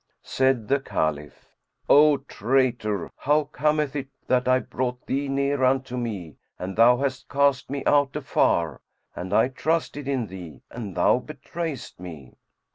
[0.23, 1.47] Said the Caliph,
[1.87, 7.29] "O traitor, how cometh it that I brought thee near unto me and thou hast
[7.29, 8.81] cast me out afar,
[9.15, 12.33] and I trusted in thee and thou betrayest me?"